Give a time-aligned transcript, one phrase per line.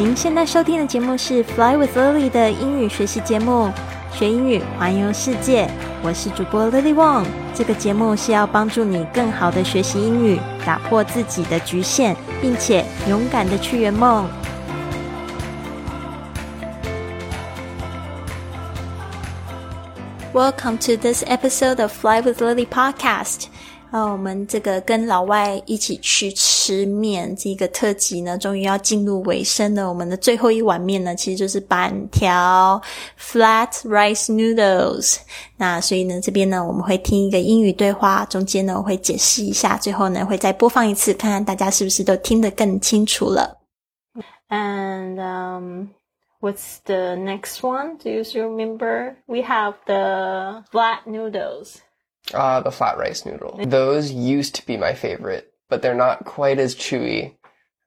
[0.00, 3.70] 您现在收听的节目是《Fly with Lily》的英语学习节目，
[4.14, 5.70] 学英语环游世界。
[6.02, 7.26] 我是主播 Lily Wong。
[7.54, 14.26] 这个节目是要帮助你更好的学习英语，打破自己的局限，并且勇敢的去圆梦。
[20.32, 23.48] Welcome to this episode of Fly with Lily podcast.
[23.90, 29.88] 啊，我们这个跟老外一起去吃面这个特辑呢，终于要进入尾声了。
[29.88, 32.80] 我们的最后一碗面呢，其实就是板条
[33.18, 35.18] （flat rice noodles）。
[35.56, 43.58] 那所以呢，这边呢，我们会听一个英语对话，中间呢，我会解释一下，最后呢，会再播放一次，看看大家是不是都听得更清楚了。
[44.48, 45.16] And
[46.40, 47.98] what's the next one?
[48.00, 49.16] Do you remember?
[49.26, 51.78] We have the flat noodles.
[52.33, 53.59] Ah, the flat rice noodle.
[53.65, 57.35] Those used to be my favorite, but they're not quite as chewy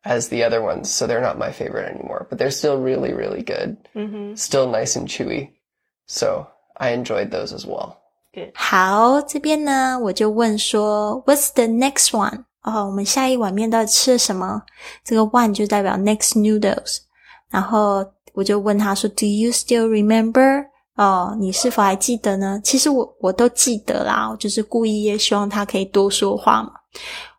[0.04, 2.27] as the other ones, so they're not my favorite anymore.
[2.30, 3.77] But they're still really, really good.
[3.97, 4.36] Mm-hmm.
[4.36, 5.55] Still nice and chewy.
[6.06, 7.97] So I enjoyed those as well.
[8.33, 8.52] Good.
[8.55, 12.44] 好，这边呢，我就问说，What's the next one？
[12.62, 14.62] 哦，我们下一碗面到底吃了什么？
[15.05, 16.98] 这个 one 就代表 next noodles。
[17.50, 20.66] 然后我就问他说，Do you still remember？
[20.95, 22.61] 哦，你是否还记得呢？
[22.63, 26.72] 其实我我都记得啦，我就是故意也希望他可以多说话嘛。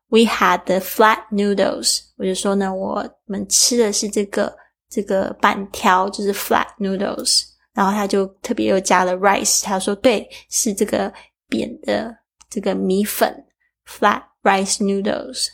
[0.09, 4.53] We had the flat noodles，我就说呢，我们吃的是这个
[4.91, 7.45] 这个板条，就是 flat noodles。
[7.73, 11.13] 然后他就特别又加了 rice，他说对，是这个
[11.49, 12.13] 扁的
[12.51, 13.45] 这个米粉
[13.87, 15.47] flat rice noodles。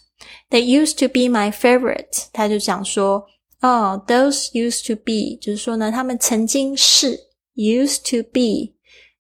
[0.49, 3.27] They used to be my favorite，他就讲说，
[3.61, 7.29] 哦，those used to be，就是说呢，他们曾经是。
[7.60, 8.74] used to be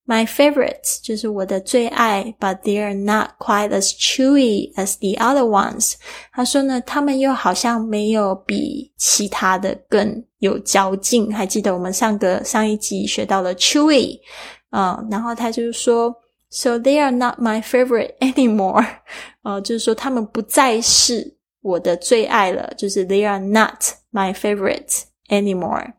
[0.08, 5.96] my favorites，就是我的最爱，but they are not quite as chewy as the other ones。
[6.32, 11.34] 他说呢，他们又好像没有比其他的更有嚼劲。
[11.34, 14.20] 还记得我们上个上一集学到了 chewy，
[14.70, 16.14] 嗯，然后他就是说，
[16.52, 18.86] so they are not my favorite anymore。
[19.42, 25.94] 呃，就是说他们不再是我的最爱了，就是 they are not my favorite anymore。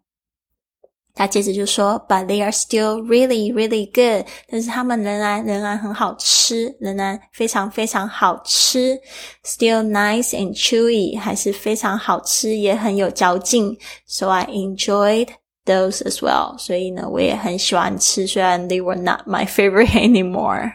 [1.20, 4.26] 他接着就说，But they are still really, really good。
[4.50, 9.00] 但是他们仍然仍然很好吃，仍然非常非常好吃。
[9.42, 13.78] Still nice and chewy，还是非常好吃，也很有嚼劲。
[14.06, 15.28] So I enjoyed
[15.64, 16.58] those as well。
[16.58, 20.70] 所以呢，我也很喜欢吃，虽然 they were not my favorite anymore。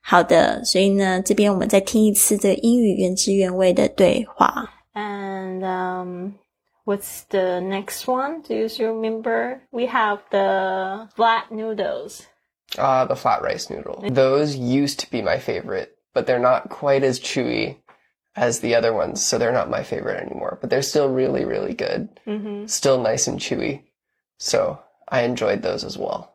[0.00, 4.70] 好的，所以呢，这边我们再听一次这个英语原汁原味的对话。
[4.94, 6.34] And um.
[6.91, 8.41] What's the next one?
[8.41, 9.61] Do you still remember?
[9.71, 12.27] We have the flat noodles.
[12.77, 14.03] Ah, uh, the flat rice noodle.
[14.11, 17.77] Those used to be my favorite, but they're not quite as chewy
[18.35, 20.57] as the other ones, so they're not my favorite anymore.
[20.59, 22.09] But they're still really, really good.
[22.27, 22.65] Mm-hmm.
[22.65, 23.83] Still nice and chewy.
[24.37, 26.30] So I enjoyed those as well.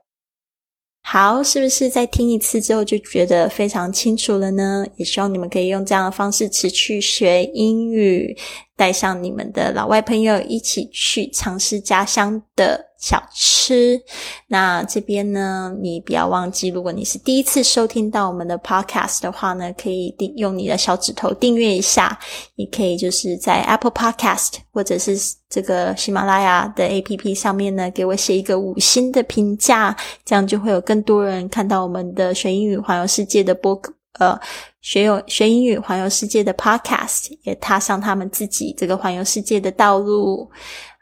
[1.19, 4.85] 好，是不是在听一次之后就觉得非常清楚了呢？
[4.97, 8.37] 也希望你们可以用这样的方式持续学英语，
[8.77, 12.86] 带上你们的老外朋友一起去尝试家乡的。
[12.99, 14.01] 小吃，
[14.49, 22.19] 那这边呢，你不要忘记，如果你是第一次收听到我们的 podcast 的话呢，可以订用你的小指头订阅一下，
[22.55, 25.17] 你可以就是在 Apple Podcast 或者是
[25.49, 33.81] 这个喜马拉雅的 APP 上面呢，给我写一个五星的评价，这样就会有更多人看到我们的学英语环游世界的播
[34.19, 34.39] 呃
[34.81, 40.49] 学有学英语环游世界的 podcast，也踏上他们自己这个环游世界的道路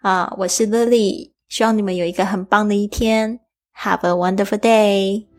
[0.03, 0.33] 啊！
[0.37, 1.34] 我是 Lily。
[1.55, 3.39] 希望你们有一个很棒的一天。
[3.77, 5.34] Have a wonderful day.